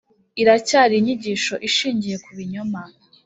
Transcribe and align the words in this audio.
iracyari 0.41 0.93
inyigisho 0.97 1.53
ishingiye 1.67 2.15
ku 2.23 2.29
binyoma 2.37 2.81